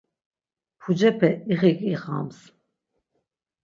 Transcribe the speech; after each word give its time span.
Pucepe 0.81 1.29
ixik 1.51 1.79
iğams. 1.91 2.39